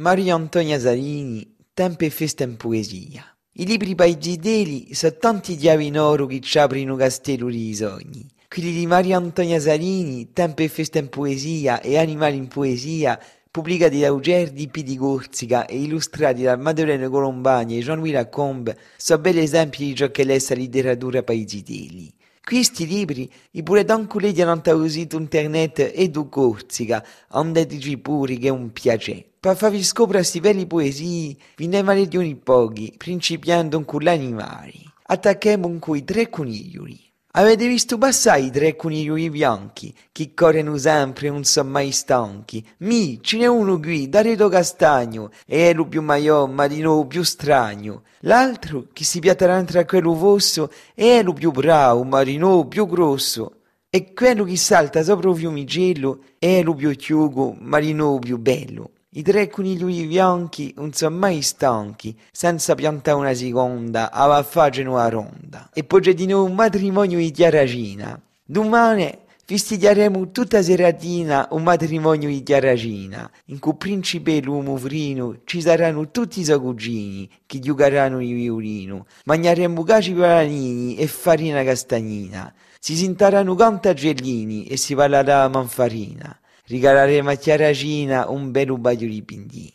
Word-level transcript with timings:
Maria 0.00 0.34
Antonia 0.34 0.80
Zarini, 0.80 1.56
Tempo 1.74 2.04
e 2.04 2.08
festa 2.08 2.42
in 2.42 2.56
poesia. 2.56 3.22
I 3.52 3.66
libri 3.66 3.94
paigideli 3.94 4.94
sono 4.94 5.14
tanti 5.18 5.56
diavi 5.56 5.88
in 5.88 5.98
oro 5.98 6.24
che 6.24 6.40
ci 6.40 6.58
aprono 6.58 6.96
castello 6.96 7.50
di 7.50 7.74
sogni. 7.74 8.26
Quelli 8.48 8.72
di 8.72 8.86
Maria 8.86 9.18
Antonia 9.18 9.60
Zarini, 9.60 10.32
Tempo 10.32 10.62
e 10.62 10.68
festa 10.68 10.98
in 10.98 11.10
poesia 11.10 11.82
e 11.82 11.98
Animali 11.98 12.38
in 12.38 12.48
poesia, 12.48 13.20
pubblicati 13.50 14.00
da 14.00 14.10
Ugerdi 14.10 14.68
P. 14.68 14.82
di 14.82 14.96
Corsica 14.96 15.66
e 15.66 15.78
illustrati 15.78 16.44
da 16.44 16.56
Madeleine 16.56 17.10
Colombani 17.10 17.76
e 17.76 17.82
Jean-Louis 17.82 18.14
Lacombe, 18.14 18.78
sono 18.96 19.20
belli 19.20 19.40
esempi 19.40 19.84
di 19.84 19.94
ciò 19.94 20.10
che 20.10 20.22
è 20.22 20.24
la 20.24 20.38
letteratura 20.54 21.22
paigideli. 21.22 22.10
Questi 22.50 22.84
libri, 22.84 23.30
i 23.52 23.62
pure 23.62 23.84
tanculeti 23.84 24.42
hanno 24.42 24.60
usato 24.74 25.16
internet 25.16 25.92
e 25.94 26.08
du 26.08 26.28
Corsica, 26.28 27.00
andatici 27.28 27.96
pure 27.96 28.38
che 28.38 28.48
è 28.48 28.50
un 28.50 28.72
piacere. 28.72 29.24
Per 29.38 29.56
farvi 29.56 29.84
scoprire 29.84 30.18
questi 30.18 30.40
belli 30.40 30.66
poesie, 30.66 31.36
vi 31.54 31.68
ne 31.68 31.84
maledioni 31.84 32.34
pochi, 32.34 32.92
principiando 32.96 33.84
con 33.84 34.00
gli 34.00 34.08
animali. 34.08 34.82
Attacchiamo 35.04 35.78
con 35.78 35.96
i 35.96 36.02
tre 36.02 36.28
coniglioli. 36.28 37.09
Avete 37.34 37.68
visto 37.68 37.96
passare 37.96 38.40
i 38.40 38.50
tre 38.50 38.74
coniglioli 38.74 39.30
bianchi, 39.30 39.94
che 40.10 40.34
corrono 40.34 40.76
sempre 40.76 41.28
e 41.28 41.30
non 41.30 41.44
sono 41.44 41.70
mai 41.70 41.92
stanchi? 41.92 42.66
Mi, 42.78 43.20
ce 43.22 43.36
n'è 43.36 43.46
uno 43.46 43.78
qui, 43.78 44.08
da 44.08 44.20
Reto 44.20 44.48
Castagno, 44.48 45.30
e 45.46 45.70
è 45.70 45.72
lo 45.72 45.86
più 45.86 46.02
maior, 46.02 46.48
ma 46.48 46.66
di 46.66 46.80
nuovo 46.80 47.06
più 47.06 47.22
strano. 47.22 48.02
L'altro, 48.22 48.88
che 48.92 49.04
si 49.04 49.20
piatterà 49.20 49.62
tra 49.62 49.84
quello 49.84 50.12
vosso, 50.12 50.72
è 50.92 51.22
lo 51.22 51.32
più 51.32 51.52
bravo, 51.52 52.02
ma 52.02 52.24
di 52.24 52.36
nuovo 52.36 52.66
più 52.66 52.84
grosso. 52.88 53.60
E 53.88 54.12
quello 54.12 54.42
che 54.42 54.56
salta 54.56 55.04
sopra 55.04 55.30
il 55.30 55.36
fiumicello 55.36 56.22
è 56.36 56.64
lo 56.64 56.74
più 56.74 56.90
chiugo, 56.96 57.54
ma 57.60 57.78
di 57.78 57.92
nuovo 57.92 58.18
più 58.18 58.38
bello. 58.38 58.90
I 59.12 59.22
tre 59.22 59.48
coniglioli 59.48 60.06
bianchi 60.06 60.72
non 60.76 60.92
sono 60.92 61.16
mai 61.16 61.42
stanchi, 61.42 62.16
senza 62.30 62.76
piantare 62.76 63.18
una 63.18 63.34
seconda, 63.34 64.12
a 64.12 64.40
fare 64.44 64.82
una 64.82 65.08
ronda. 65.08 65.68
E 65.74 65.82
poi 65.82 66.00
c'è 66.00 66.14
di 66.14 66.26
nuovo 66.26 66.44
un 66.44 66.54
matrimonio 66.54 67.18
di 67.18 67.32
Chiaragina. 67.32 68.22
Domani 68.44 69.12
festeggeremo 69.44 70.30
tutta 70.30 70.62
seratina 70.62 71.48
un 71.50 71.64
matrimonio 71.64 72.28
di 72.28 72.44
Chiaragina, 72.44 73.28
in 73.46 73.58
cui 73.58 73.74
principe 73.74 74.36
e 74.36 74.42
l'uomo 74.42 74.76
frino 74.76 75.40
ci 75.44 75.60
saranno 75.60 76.12
tutti 76.12 76.38
i 76.38 76.44
suoi 76.44 76.60
cugini 76.60 77.28
che 77.46 77.58
giocheranno 77.58 78.22
il 78.22 78.32
violino. 78.32 79.06
Mangeremo 79.24 79.82
caci 79.82 80.12
panini 80.12 80.94
e 80.94 81.08
farina 81.08 81.64
castagnina. 81.64 82.54
Si 82.78 82.94
sintaranno 82.94 83.56
cantagellini 83.56 84.66
e 84.66 84.76
si 84.76 84.94
parlerà 84.94 85.48
manfarina 85.48 86.39
regaleremo 86.70 87.30
a 87.30 87.34
Chiaragina 87.34 88.30
un 88.30 88.52
bel 88.52 88.70
ubaglio 88.70 89.08
di 89.08 89.22
pindini. 89.22 89.74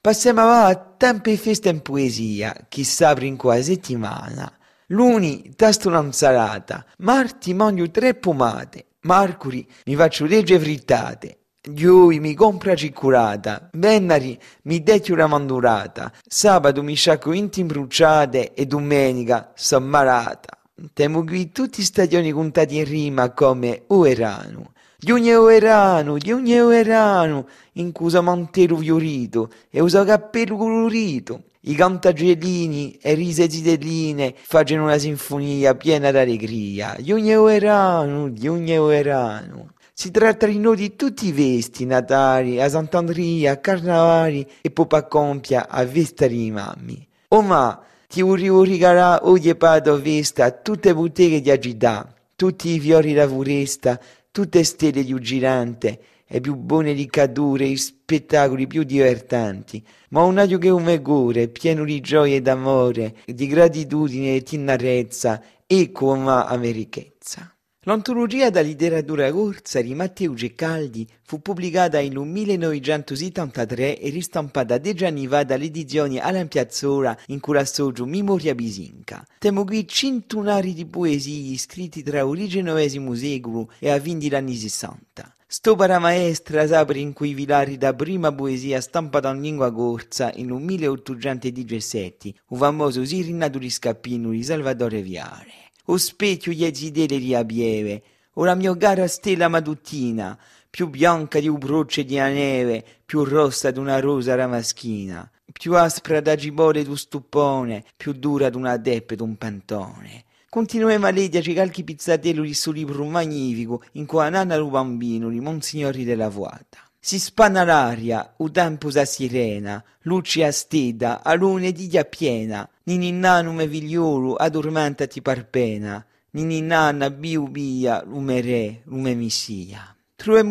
Passiamo 0.00 0.42
a 0.42 0.74
tempo 0.96 1.30
e 1.30 1.36
festa 1.36 1.68
in 1.68 1.82
poesia, 1.82 2.66
che 2.68 2.84
s'apre 2.84 3.26
in 3.26 3.36
qua 3.36 3.60
settimana. 3.60 4.50
Luni 4.86 5.52
tasto 5.56 5.88
un'insalata, 5.88 6.86
marti 6.98 7.52
mangio 7.52 7.90
tre 7.90 8.14
pomate, 8.14 8.86
mercoledì 9.00 9.66
mi 9.86 9.96
faccio 9.96 10.24
legge 10.24 10.58
frittate, 10.58 11.38
Gioi 11.60 12.20
mi 12.20 12.32
compra 12.34 12.74
ciccurata, 12.74 13.68
venari 13.72 14.38
mi 14.62 14.82
detti 14.82 15.10
una 15.10 15.26
mandurata, 15.26 16.12
sabato 16.26 16.82
mi 16.82 16.94
sciacco 16.94 17.32
inti 17.32 17.60
imbruciate 17.60 18.54
e 18.54 18.64
domenica 18.64 19.52
son 19.54 19.84
malata. 19.84 20.56
Temo 20.94 21.24
qui 21.24 21.50
tutti 21.50 21.80
i 21.80 21.84
stagioni 21.84 22.30
contati 22.30 22.76
in 22.76 22.84
rima 22.84 23.32
come 23.32 23.82
Uerano. 23.88 24.72
Di 25.00 25.12
ogni 25.12 25.30
erano, 25.30 26.18
di 26.18 26.32
ogni 26.32 26.54
erano, 26.54 27.46
in 27.74 27.92
cui 27.92 28.06
usa 28.06 28.20
mantello 28.20 28.78
fiorito 28.78 29.48
e 29.70 29.80
usa 29.80 30.04
cappello 30.04 30.56
colorito. 30.56 31.44
I 31.60 31.74
cantagelini 31.76 32.98
e 33.00 33.14
rise 33.14 33.48
zitelline 33.48 34.34
facciano 34.36 34.82
una 34.82 34.98
sinfonia 34.98 35.76
piena 35.76 36.10
d'allegria. 36.10 36.96
Di 36.98 37.12
ogni 37.12 37.30
erano, 37.30 38.28
di 38.28 38.48
ogni 38.48 38.72
erano. 38.72 39.74
Si 39.92 40.10
tratta 40.10 40.46
di 40.46 40.58
noi 40.58 40.74
di 40.74 40.96
tutti 40.96 41.28
i 41.28 41.32
vesti, 41.32 41.86
Natali, 41.86 42.60
a 42.60 42.68
Sant'Andria, 42.68 43.52
a 43.52 43.56
Carnavali 43.58 44.44
e 44.60 44.70
poi 44.72 44.86
a 44.88 45.04
compia 45.04 45.68
a 45.68 45.84
vesta 45.84 46.26
di 46.26 46.50
mammi. 46.50 47.06
Oh 47.28 47.42
ma, 47.42 47.80
ti 48.08 48.20
volevo 48.20 48.64
regalare 48.64 49.20
oggi 49.22 49.54
pato 49.54 50.02
vesta 50.02 50.46
a 50.46 50.50
tutte 50.50 50.88
le 50.88 50.94
botteghe 50.96 51.40
di 51.40 51.52
agità, 51.52 52.12
tutti 52.34 52.70
i 52.70 52.80
fiori 52.80 53.12
da 53.12 53.28
foresta, 53.28 54.00
tutte 54.38 54.62
stelle 54.62 55.02
di 55.02 55.20
girante 55.20 56.00
e 56.24 56.40
più 56.40 56.54
buone 56.54 56.94
di 56.94 57.06
cadure, 57.06 57.64
i 57.64 57.76
spettacoli 57.76 58.68
più 58.68 58.84
divertenti, 58.84 59.84
ma 60.10 60.22
un 60.22 60.38
aglio 60.38 60.58
che 60.58 60.68
un 60.68 60.84
megore, 60.84 61.48
pieno 61.48 61.82
di 61.82 61.98
gioia 61.98 62.36
e 62.36 62.40
d'amore, 62.40 63.16
di 63.26 63.48
gratitudine 63.48 64.36
e 64.36 64.42
tinarezza 64.44 65.42
e 65.66 65.90
come 65.90 66.30
americhezza. 66.46 67.52
L'antologia 67.88 68.50
da 68.50 68.60
letteratura 68.60 69.32
corsa 69.32 69.80
di 69.80 69.94
Matteo 69.94 70.34
Geccaldi 70.34 71.08
fu 71.22 71.40
pubblicata 71.40 71.98
nel 71.98 72.18
1973 72.18 73.98
e 73.98 74.10
ristampata 74.10 74.76
dieci 74.76 75.06
anni 75.06 75.26
fa 75.26 75.42
dalle 75.42 75.64
edizioni 75.64 76.18
Alan 76.18 76.48
Piazzola 76.48 77.16
in 77.28 77.40
cui 77.40 77.56
associo 77.56 78.04
Memoria 78.04 78.54
Bisinca. 78.54 79.26
Temo 79.38 79.64
qui 79.64 79.88
centunari 79.88 80.74
di 80.74 80.84
poesie 80.84 81.56
scritti 81.56 82.02
tra 82.02 82.20
il 82.20 82.46
XIX 82.46 83.10
secolo 83.12 83.70
e 83.78 83.88
a 83.88 83.98
fine 83.98 84.18
degli 84.18 84.34
anni 84.34 84.54
60. 84.54 85.36
Sto 85.46 85.74
paramaestra 85.74 86.66
s'apre 86.66 86.98
in 86.98 87.14
quei 87.14 87.32
vilari 87.32 87.78
da 87.78 87.94
prima 87.94 88.30
poesia 88.30 88.82
stampata 88.82 89.30
in 89.30 89.40
lingua 89.40 89.72
corsa 89.72 90.30
in 90.34 90.50
un 90.50 90.62
1817, 90.62 92.34
un 92.48 92.58
famoso 92.58 93.02
Sirinato 93.02 93.56
di 93.56 93.70
Scappino 93.70 94.28
di 94.28 94.44
Salvatore 94.44 95.00
Viare 95.00 95.67
o 95.90 95.96
specchio 95.96 96.52
gli 96.52 96.64
esidere 96.64 97.18
di 97.18 97.34
abieve, 97.34 98.02
o 98.34 98.44
la 98.44 98.54
mia 98.54 98.72
gara 98.74 99.06
stella 99.06 99.48
mattutina, 99.48 100.38
più 100.70 100.88
bianca 100.88 101.40
di 101.40 101.48
un 101.48 101.58
broce 101.58 102.04
di 102.04 102.16
neve, 102.16 102.84
più 103.04 103.24
rossa 103.24 103.70
di 103.70 103.78
una 103.78 103.98
rosa 104.00 104.34
ramaschina, 104.34 105.28
più 105.50 105.74
aspra 105.74 106.20
da 106.20 106.34
gibole 106.36 106.84
d'un 106.84 106.96
stupone, 106.96 107.84
più 107.96 108.12
dura 108.12 108.50
d'una 108.50 108.76
deppe 108.76 109.16
d'un 109.16 109.36
pantone. 109.36 110.24
Continueva 110.48 111.08
a 111.08 111.10
leggerci 111.10 111.52
qualche 111.52 111.84
pizzatello 111.84 112.42
di 112.42 112.54
suo 112.54 112.72
libro 112.72 113.04
magnifico 113.04 113.82
in 113.92 114.06
cui 114.06 114.20
Anana 114.20 114.56
lo 114.56 114.68
bambino 114.68 115.28
di 115.28 115.40
Monsignori 115.40 116.04
della 116.04 116.28
Vuota. 116.28 116.87
Si 117.08 117.18
spanna 117.18 117.64
l'aria, 117.64 118.34
u 118.36 118.50
tempo 118.50 118.90
sa 118.90 119.06
sirena, 119.06 119.82
luce 120.02 120.44
a 120.44 120.52
steda, 120.52 121.22
a 121.24 121.32
lune 121.32 121.72
diglia 121.72 122.04
piena, 122.04 122.68
nininna 122.84 123.40
nume 123.40 123.66
vigliolo, 123.66 124.34
addormentati 124.34 125.22
par 125.22 125.48
pena, 125.48 126.04
nininna 126.32 127.08
biu 127.08 127.48
bia, 127.48 128.02
lume 128.04 128.42
re, 128.42 128.82
lume 128.84 129.14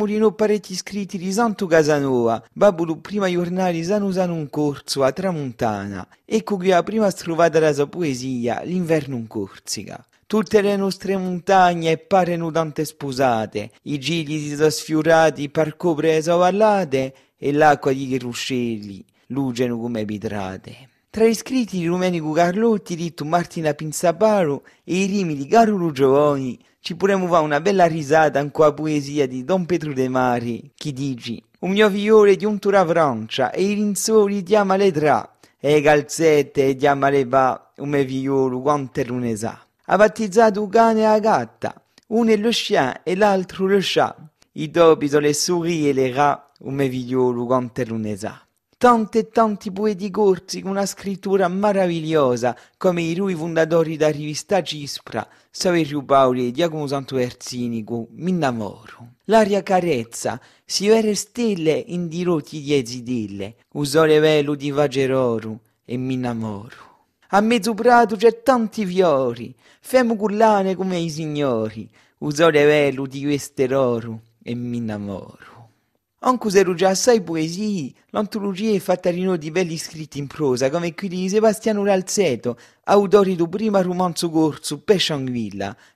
di 0.08 0.18
nuovo 0.18 0.34
parecchi 0.34 0.74
scritti 0.74 1.20
di 1.20 1.32
Santo 1.32 1.68
Casanova, 1.68 2.44
babbo 2.52 2.86
prima 2.98 3.30
giornali 3.30 3.84
sanno 3.84 4.08
usano 4.08 4.34
un 4.34 4.50
corso 4.50 5.04
a 5.04 5.12
Tramontana, 5.12 6.08
ecco 6.26 6.58
qui 6.58 6.70
la 6.70 6.82
prima 6.82 7.12
strovata 7.12 7.60
la 7.60 7.72
sua 7.72 7.86
poesia, 7.86 8.64
l'inverno 8.64 9.16
in 9.16 9.28
Corsica. 9.28 10.04
Tutte 10.28 10.60
le 10.60 10.76
nostre 10.76 11.16
montagne 11.16 11.96
pareno 11.96 12.52
tante 12.52 12.84
sposate, 12.84 13.72
i 13.84 13.98
gigli 13.98 14.40
si 14.40 14.58
sono 14.58 14.70
sfiorati 14.70 15.48
per 15.48 15.78
coprire 15.78 16.22
le 16.22 16.34
vallate 16.34 17.14
e 17.38 17.54
l'acqua 17.54 17.94
di 17.94 18.20
ruscelli 18.20 19.06
luceno 19.28 19.80
come 19.80 20.04
vetrate. 20.04 20.90
Tra 21.10 21.24
i 21.24 21.34
scritti 21.34 21.78
di 21.78 21.86
Rumenico 21.86 22.34
Carlotti, 22.34 22.96
Ritto 22.96 23.24
Martina 23.24 23.74
Pinzaparo 23.74 24.64
e 24.84 24.98
i 24.98 25.06
rimi 25.06 25.34
di 25.34 25.48
Carlo 25.48 25.92
Giovani 25.92 26.60
ci 26.82 26.98
potremmo 26.98 27.28
fare 27.28 27.46
una 27.46 27.62
bella 27.62 27.86
risata 27.86 28.46
con 28.50 28.66
la 28.66 28.74
poesia 28.74 29.26
di 29.28 29.46
Don 29.46 29.66
Petro 29.66 29.94
De 29.94 30.10
Mari, 30.10 30.72
che 30.76 30.92
dici? 30.92 31.42
Un 31.60 31.72
mio 31.72 31.90
fiore 31.90 32.36
di 32.36 32.44
un 32.44 32.60
tura 32.60 32.86
Francia 32.86 33.50
e 33.52 33.64
i 33.64 33.74
rinzoli 33.76 34.44
di 34.44 34.58
le 34.76 34.92
tra. 34.92 35.38
E 35.58 35.72
le 35.72 35.82
calzette 35.82 36.76
di 36.76 36.86
le 36.86 37.24
va 37.24 37.72
un 37.78 37.88
mio 37.88 38.06
figliolo 38.06 38.60
quanto 38.60 39.02
ne 39.16 39.36
sa 39.38 39.62
ha 39.90 39.96
battezzato 39.96 40.70
e 40.70 40.94
la 40.96 41.20
gatta, 41.20 41.82
uno 42.08 42.30
è 42.30 42.38
lo 42.38 42.50
chien 42.50 43.02
e 43.04 43.16
l'altro 43.16 43.68
lo 43.68 43.78
chat. 43.80 44.18
I 44.54 44.70
topi 44.70 45.08
sono 45.08 45.22
le 45.22 45.34
souris 45.34 45.86
e 45.86 45.94
le 45.94 46.12
rats, 46.12 46.60
un 46.60 46.74
mevigliolo 46.74 47.46
quanto 47.46 47.84
ne 47.96 48.18
sa. 48.18 48.42
Tanti 48.78 49.18
e 49.18 49.30
tanti 49.30 49.72
poeti 49.72 50.12
corsi 50.12 50.62
con 50.62 50.72
una 50.72 50.86
scrittura 50.86 51.48
meravigliosa, 51.48 52.56
come 52.78 53.02
i 53.02 53.16
rui 53.16 53.34
fondatori 53.34 53.96
da 53.96 54.10
rivista 54.10 54.62
Cispra, 54.62 55.28
Saverio 55.50 56.04
Paoli 56.04 56.48
e 56.48 56.52
Giacomo 56.52 56.86
Santo 56.86 57.18
Erzinico, 57.18 58.08
mi 58.12 58.32
innamoro. 58.32 59.14
L'aria 59.26 59.64
carezza, 59.64 60.40
si 60.66 60.88
vede 60.88 61.16
stelle 61.16 61.72
in 61.88 62.08
dirotti 62.08 62.62
di 62.62 62.74
ezidelle, 62.76 63.56
un 63.74 63.86
sole 63.86 64.20
velo 64.20 64.54
di 64.54 64.70
vageroro 64.70 65.62
e 65.86 65.96
mi 65.98 66.16
innamoro. 66.16 66.87
A 67.32 67.42
mezzo 67.42 67.74
prato 67.74 68.16
c'è 68.16 68.42
tanti 68.42 68.86
fiori, 68.86 69.54
femo 69.82 70.16
cullane 70.16 70.76
come 70.76 70.98
i 70.98 71.10
signori, 71.10 71.90
usò 72.20 72.48
le 72.48 72.64
velo 72.64 73.06
di 73.06 73.24
queste 73.24 73.68
loro 73.68 74.22
e 74.42 74.56
mi 74.56 74.78
innamoro. 74.78 75.72
Anche 76.20 76.50
se 76.50 76.74
già 76.74 76.90
assai 76.90 77.22
poesie, 77.22 77.92
l'antologia 78.12 78.74
è 78.74 78.80
fatta 78.80 79.12
di 79.12 79.24
noi 79.24 79.38
di 79.38 79.52
belli 79.52 79.78
scritti 79.78 80.20
in 80.20 80.28
prosa, 80.28 80.70
come 80.70 80.96
quelli 80.96 81.18
di 81.18 81.30
Sebastiano 81.30 81.84
Ralzeto, 81.84 82.58
autori 82.86 83.36
del 83.36 83.50
primo 83.50 83.82
romanzo 83.82 84.30
corso, 84.30 84.80
Pesce 84.80 85.22
di 85.22 85.52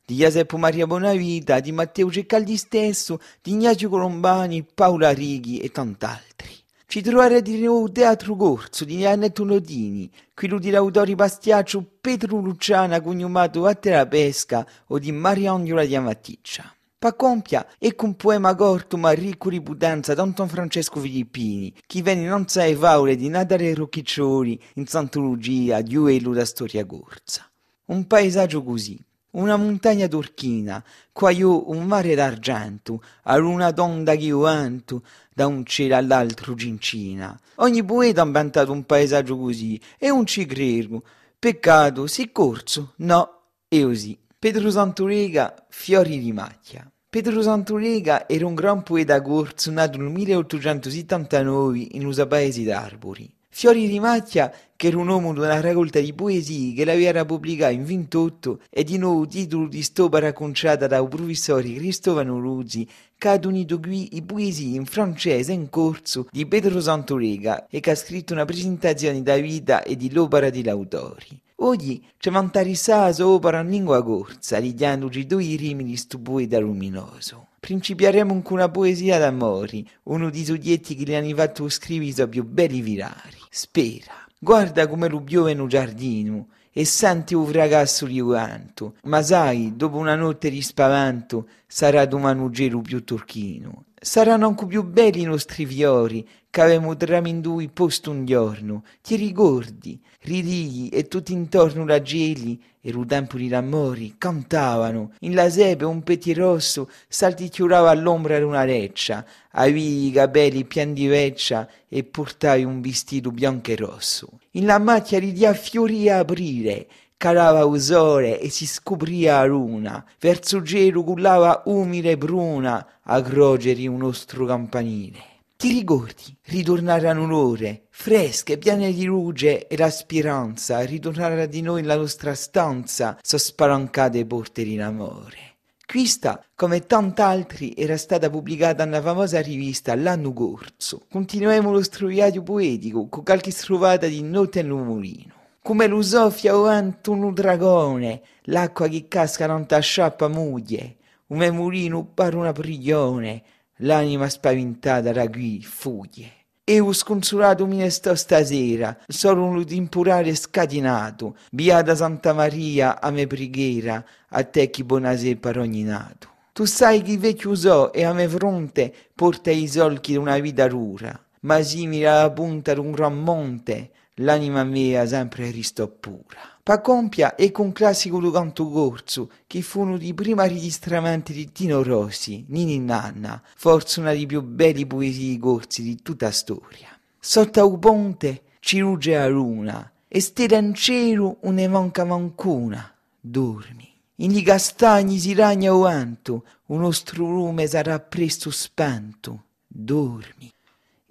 Giuseppe 0.05 0.57
Maria 0.57 0.85
Bonavita, 0.85 1.61
di 1.61 1.71
Matteo 1.71 2.11
Ceccaldi 2.11 2.57
stesso, 2.57 3.21
di 3.41 3.51
Ignazio 3.51 3.87
Colombani, 3.87 4.63
Paola 4.63 5.11
Righi 5.11 5.59
e 5.59 5.71
tant'altri. 5.71 6.60
Ci 6.91 7.01
trovare 7.01 7.41
di 7.41 7.57
nuovo 7.61 7.89
teatro 7.89 8.35
corso 8.35 8.83
di 8.83 9.05
Annetto 9.05 9.45
Nodini, 9.45 10.11
quello 10.33 10.59
di 10.59 10.69
l'autori 10.69 11.15
Bastiaccio 11.15 11.85
Petro 12.01 12.41
Luciana, 12.41 12.99
cognomato 12.99 13.65
a 13.65 13.73
Terapesca, 13.73 14.67
o 14.87 14.99
di 14.99 15.13
Mariangiola 15.13 15.85
di 15.85 15.95
Amaticcia. 15.95 16.69
Pa 16.99 17.13
compia 17.13 17.65
ecco 17.79 18.03
un 18.03 18.17
poema 18.17 18.53
corto 18.55 18.97
ma 18.97 19.11
ricco 19.11 19.49
di 19.49 19.61
putanza 19.61 20.13
da 20.13 20.25
Don 20.25 20.49
Francesco 20.49 20.99
Filippini, 20.99 21.73
che 21.87 22.01
venne 22.01 22.27
non 22.27 22.49
sai 22.49 22.75
faule 22.75 23.15
di 23.15 23.29
Natale 23.29 23.73
Rocchiccioli 23.73 24.61
in 24.73 24.85
santologia 24.85 25.79
di 25.79 25.95
Uello 25.95 26.33
da 26.33 26.43
storia 26.43 26.85
corsa. 26.85 27.49
Un 27.85 28.05
paesaggio 28.05 28.63
così, 28.63 29.01
una 29.31 29.55
montagna 29.55 30.07
turchina, 30.07 30.83
qua 31.11 31.31
io 31.31 31.69
un 31.69 31.85
mare 31.85 32.15
d'argento, 32.15 33.01
a 33.23 33.35
luna 33.37 33.71
tonda 33.71 34.15
che 34.15 34.25
io 34.25 34.45
anto, 34.45 35.03
da 35.33 35.47
un 35.47 35.65
cielo 35.65 35.95
all'altro 35.95 36.55
gincina. 36.55 37.39
Ogni 37.55 37.83
poeta 37.83 38.21
ha 38.21 38.25
inventato 38.25 38.71
un 38.71 38.83
paesaggio 38.83 39.37
così, 39.37 39.79
e 39.97 40.09
un 40.09 40.25
ci 40.25 40.45
credo. 40.45 41.03
Peccato, 41.39 42.07
si 42.07 42.31
corso, 42.31 42.93
no, 42.97 43.41
e 43.67 43.83
così. 43.83 44.17
Pedro 44.37 44.69
Santorega, 44.69 45.67
Fiori 45.69 46.19
di 46.19 46.31
macchia. 46.31 46.89
Pedro 47.09 47.41
Santorega 47.41 48.27
era 48.27 48.45
un 48.45 48.55
gran 48.55 48.83
poeta 48.83 49.21
corso 49.21 49.69
nato 49.69 49.97
nel 49.97 50.09
1879 50.09 51.87
in 51.91 52.05
usa 52.05 52.25
paesi 52.25 52.63
d'Arbori. 52.63 53.31
Fiori 53.53 53.89
di 53.89 53.99
macchia, 53.99 54.51
che 54.77 54.87
era 54.87 54.97
un 54.97 55.09
uomo 55.09 55.33
di 55.33 55.39
una 55.39 55.59
raccolta 55.59 55.99
di 55.99 56.13
poesie 56.13 56.73
che 56.73 56.85
l'aveva 56.85 57.25
pubblicata 57.25 57.71
in 57.71 57.83
28 57.83 58.61
e 58.69 58.83
di 58.83 58.97
nuovo 58.97 59.27
titolo 59.27 59.67
di 59.67 59.83
stopa 59.83 60.19
racconciata 60.19 60.87
dal 60.87 61.07
professore 61.07 61.73
Cristovano 61.73 62.39
Ruzzi, 62.39 62.87
che 63.17 63.27
ha 63.27 63.39
unito 63.43 63.79
qui 63.79 64.15
i 64.15 64.23
poesie 64.23 64.77
in 64.77 64.85
francese 64.85 65.51
in 65.51 65.69
corso 65.69 66.27
di 66.31 66.47
Pedro 66.47 66.79
Santorega 66.79 67.67
e 67.67 67.81
che 67.81 67.91
ha 67.91 67.95
scritto 67.95 68.33
una 68.33 68.45
presentazione 68.45 69.21
da 69.21 69.35
vita 69.35 69.83
e 69.83 69.97
di 69.97 70.11
l'opera 70.11 70.49
di 70.49 70.63
l'autori. 70.63 71.39
Oggi 71.57 72.03
ci 72.17 72.31
vantarissa 72.31 73.11
sopra 73.13 73.59
in 73.59 73.69
lingua 73.69 74.01
corsa, 74.01 74.57
ridiandoci 74.57 75.27
due 75.27 75.55
rimi 75.57 75.83
di 75.83 75.97
sto 75.97 76.17
poeta 76.17 76.57
luminoso. 76.57 77.49
Principieremo 77.59 78.41
con 78.41 78.57
una 78.57 78.69
poesia 78.69 79.19
d'amore, 79.19 79.83
uno 80.03 80.31
dei 80.31 80.43
soggetti 80.43 80.95
che 80.95 81.05
le 81.05 81.17
hanno 81.17 81.35
fatto 81.35 81.69
scrivere 81.69 82.23
i 82.23 82.27
più 82.27 82.43
belli 82.43 82.81
virari. 82.81 83.40
Spera, 83.53 84.13
guarda 84.39 84.87
come 84.87 85.09
lo 85.09 85.19
piove 85.19 85.53
nel 85.53 85.67
giardino 85.67 86.47
e 86.71 86.85
senti 86.85 87.35
un 87.35 87.51
ragazzo 87.51 88.05
riuanto, 88.05 88.95
ma 89.03 89.21
sai, 89.21 89.73
dopo 89.75 89.97
una 89.97 90.15
notte 90.15 90.49
di 90.49 90.61
spavanto, 90.61 91.49
sarà 91.67 92.05
domani 92.05 92.39
un 92.39 92.51
gelo 92.53 92.79
più 92.79 93.03
turchino. 93.03 93.87
Saranno 93.99 94.47
anche 94.47 94.65
più 94.67 94.83
belli 94.83 95.23
i 95.23 95.25
nostri 95.25 95.65
fiori, 95.65 96.25
che 96.51 96.61
avevamo 96.61 96.97
tramindui 96.97 97.69
posto 97.69 98.11
un 98.11 98.25
giorno. 98.25 98.83
Ti 99.01 99.15
ricordi? 99.15 99.97
Ridigli 100.23 100.89
e 100.91 101.07
tutti 101.07 101.31
intorno 101.31 101.85
la 101.85 102.01
geli 102.01 102.61
e 102.81 102.91
di 102.91 103.47
l'amori 103.47 104.15
cantavano. 104.17 105.13
In 105.19 105.33
la 105.33 105.49
sepe 105.49 105.85
un 105.85 106.03
pettirosso 106.03 106.89
salticchiurava 107.07 107.89
all'ombra 107.89 108.37
di 108.37 108.43
una 108.43 108.65
reccia. 108.65 109.25
Avevi 109.51 110.07
i 110.07 110.11
capelli 110.11 110.65
pieni 110.65 110.91
di 110.93 111.07
veccia 111.07 111.67
e 111.87 112.03
portavi 112.03 112.65
un 112.65 112.81
vestito 112.81 113.31
bianco 113.31 113.71
e 113.71 113.75
rosso. 113.77 114.29
In 114.51 114.65
la 114.65 114.77
macchia 114.77 115.19
ridia 115.19 115.53
fiori 115.53 116.09
a 116.09 116.19
aprire 116.19 116.87
calava 117.15 117.65
usore 117.65 118.39
e 118.39 118.49
si 118.49 118.65
scopria 118.65 119.37
a 119.37 119.45
luna, 119.45 120.03
verso 120.19 120.63
gelo 120.63 121.03
cullava 121.03 121.61
umile 121.65 122.17
bruna 122.17 122.99
a 123.03 123.21
grogeri 123.21 123.87
un 123.87 123.97
nostro 123.97 124.43
campanile. 124.47 125.30
Ti 125.61 125.71
ricordi? 125.71 126.35
Ritornare 126.45 127.07
a 127.07 127.11
un'ore, 127.11 127.83
fresche, 127.91 128.57
piene 128.57 128.91
di 128.91 129.03
luce 129.03 129.67
e 129.67 129.77
la 129.77 129.91
speranza, 129.91 130.79
ritornare 130.79 131.47
di 131.47 131.61
noi 131.61 131.81
nella 131.81 131.97
nostra 131.97 132.33
stanza, 132.33 133.19
so 133.21 133.37
spalancate 133.37 134.25
porte 134.25 134.63
di 134.63 134.81
amore. 134.81 135.57
Questa, 135.85 136.43
come 136.55 136.87
tant'altri, 136.87 137.75
era 137.77 137.95
stata 137.95 138.27
pubblicata 138.31 138.85
nella 138.85 139.03
famosa 139.03 139.39
rivista 139.39 139.93
L'anno 139.93 140.33
corso. 140.33 141.03
Continuiamo 141.11 141.71
lo 141.71 141.83
stroviato 141.83 142.41
poetico 142.41 143.07
con 143.07 143.23
qualche 143.23 143.51
strovata 143.51 144.07
di 144.07 144.23
Notte 144.23 144.63
nel 144.63 144.71
mulino. 144.71 145.33
Come 145.61 145.85
lo 145.85 146.01
soffia 146.01 146.53
avanti 146.53 147.11
un 147.11 147.31
dragone, 147.35 148.23
l'acqua 148.45 148.87
che 148.87 149.07
casca 149.07 149.45
non 149.45 149.67
t'asciappa 149.67 150.27
muglie, 150.27 150.95
un 151.27 151.47
mulino 151.53 152.03
pare 152.03 152.35
una 152.35 152.51
prigione, 152.51 153.43
l'anima 153.81 154.27
spaventata 154.29 155.11
da 155.11 155.29
qui 155.29 155.61
fugge. 155.61 156.39
E 156.63 156.79
ho 156.79 156.93
sconsolato 156.93 157.65
mi 157.65 157.89
sto 157.89 158.15
stasera, 158.15 158.97
solo 159.07 159.45
un 159.45 159.63
impurare 159.67 160.33
scatinato, 160.35 161.35
Beata 161.51 161.95
Santa 161.95 162.33
Maria, 162.33 163.01
a 163.01 163.11
me 163.11 163.27
preghiera, 163.27 164.03
a 164.29 164.43
te 164.43 164.69
chi 164.69 164.83
buona 164.83 165.15
per 165.39 165.57
ogni 165.57 165.83
nato. 165.83 166.29
Tu 166.53 166.65
sai 166.65 167.01
che 167.01 167.17
vecchio 167.17 167.55
so 167.55 167.91
e 167.91 168.03
a 168.03 168.13
me 168.13 168.27
fronte 168.27 168.93
porta 169.15 169.51
i 169.51 169.67
solchi 169.67 170.11
di 170.11 170.17
una 170.17 170.37
vita 170.37 170.67
dura, 170.67 171.19
ma 171.41 171.61
simile 171.61 172.07
alla 172.07 172.31
punta 172.31 172.73
di 172.73 172.79
un 172.79 172.91
gran 172.91 173.17
monte, 173.17 173.91
l'anima 174.21 174.63
mia 174.63 175.05
sempre 175.05 175.51
ristò 175.51 175.87
pura. 175.87 176.39
Pa 176.63 176.79
compia 176.79 177.35
e 177.35 177.51
con 177.51 177.71
classico 177.71 178.19
do 178.19 178.31
canto 178.31 178.69
corso, 178.69 179.29
che 179.47 179.61
fu 179.61 179.81
uno 179.81 179.97
dei 179.97 180.13
primi 180.13 180.47
registramenti 180.47 181.33
di 181.33 181.51
Tino 181.51 181.83
Rossi, 181.83 182.45
Nini 182.49 182.79
Nanna, 182.79 183.41
forse 183.55 183.99
una 183.99 184.11
dei 184.11 184.25
più 184.25 184.41
belli 184.41 184.85
poesie 184.85 185.39
corsi 185.39 185.81
di 185.81 186.01
tutta 186.01 186.27
la 186.27 186.31
storia. 186.31 186.87
Sotto 187.19 187.67
un 187.67 187.79
ponte 187.79 188.41
ci 188.59 188.79
rugge 188.79 189.15
la 189.15 189.27
luna, 189.27 189.91
e 190.07 190.19
stella 190.19 190.57
in 190.57 190.73
cielo 190.73 191.37
un 191.41 191.55
ne 191.55 191.67
manca 191.67 192.03
mancuna. 192.03 192.93
Dormi. 193.19 193.89
In 194.17 194.31
gli 194.31 194.43
castagni 194.43 195.17
si 195.17 195.33
ragna 195.33 195.73
o 195.73 195.85
anto, 195.85 196.45
un 196.67 196.81
nostro 196.81 197.25
lume 197.25 197.65
sarà 197.65 197.99
presto 197.99 198.51
spento. 198.51 199.45
Dormi. 199.65 200.51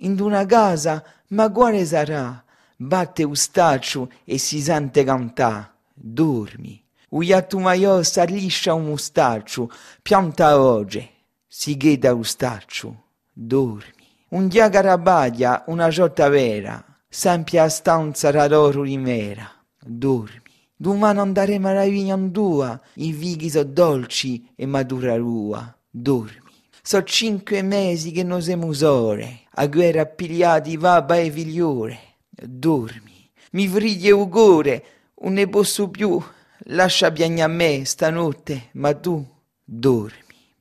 In 0.02 0.20
una 0.20 0.46
casa, 0.46 1.04
ma 1.28 1.50
quale 1.50 1.84
sarà? 1.84 2.44
Batte 2.82 3.24
ustaccio 3.24 4.10
e 4.24 4.38
si 4.38 4.60
sente 4.62 5.04
cantà. 5.04 5.70
Dormi. 5.92 6.82
Uiatu 7.10 7.58
maiò 7.58 8.02
s'arliscia 8.02 8.72
un 8.72 8.84
mustaccio, 8.84 9.70
pianta 10.00 10.58
oggi, 10.58 11.06
si 11.46 11.76
gheda 11.76 12.14
ustaccio. 12.14 13.02
Dormi. 13.32 14.08
Un 14.28 14.48
dia 14.48 14.70
carabaglia, 14.70 15.64
una 15.66 15.88
giotta 15.88 16.28
vera, 16.28 16.82
sempre 17.08 17.58
a 17.58 17.68
stanza 17.68 18.30
radoro 18.30 18.84
di 18.84 18.96
mera. 18.96 19.50
Dormi. 19.78 20.38
Domani 20.74 21.18
andaremo 21.18 21.68
alla 21.68 21.84
vigna 21.84 22.16
tua, 22.32 22.80
i 22.94 23.12
vighi 23.12 23.50
so 23.50 23.62
dolci 23.62 24.52
e 24.56 24.64
madura 24.64 25.16
rua. 25.16 25.76
Dormi. 25.90 26.48
So 26.82 27.02
cinque 27.02 27.60
mesi 27.60 28.10
che 28.10 28.22
non 28.22 28.40
siamo 28.40 28.66
usore, 28.66 29.40
a 29.56 29.66
guerra 29.66 30.02
appigliati 30.02 30.78
vaba 30.78 31.18
e 31.18 31.30
figliore 31.30 32.08
dormi. 32.42 33.30
Mi 33.52 33.66
vriglie 33.66 34.10
ugore, 34.10 34.84
non 35.22 35.34
ne 35.34 35.48
posso 35.48 35.88
più. 35.88 36.20
Lascia 36.64 37.10
piagne 37.10 37.42
a 37.42 37.48
me 37.48 37.84
stanotte, 37.84 38.68
ma 38.72 38.94
tu 38.94 39.26
dormi. 39.64 40.18